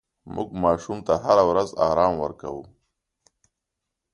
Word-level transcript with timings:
مور 0.33 0.47
ماشوم 0.63 0.99
ته 1.07 1.13
هره 1.23 1.43
ورځ 1.49 1.69
ارام 1.89 2.13
ورکوي. 2.23 2.65